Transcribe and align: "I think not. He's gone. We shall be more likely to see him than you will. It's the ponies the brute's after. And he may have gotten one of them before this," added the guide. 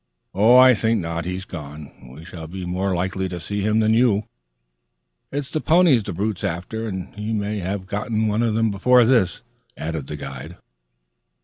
"I 0.33 0.73
think 0.73 0.99
not. 0.99 1.25
He's 1.25 1.45
gone. 1.45 1.91
We 2.15 2.25
shall 2.25 2.47
be 2.47 2.65
more 2.65 2.95
likely 2.95 3.29
to 3.29 3.39
see 3.39 3.61
him 3.61 3.81
than 3.81 3.93
you 3.93 4.11
will. 4.11 4.29
It's 5.31 5.51
the 5.51 5.61
ponies 5.61 6.01
the 6.01 6.11
brute's 6.11 6.43
after. 6.43 6.87
And 6.87 7.13
he 7.13 7.33
may 7.33 7.59
have 7.59 7.85
gotten 7.85 8.27
one 8.27 8.41
of 8.41 8.55
them 8.55 8.71
before 8.71 9.05
this," 9.05 9.43
added 9.77 10.07
the 10.07 10.15
guide. 10.15 10.57